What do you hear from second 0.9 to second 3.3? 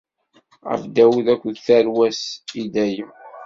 Dawed akked tarwa-s, i dayem.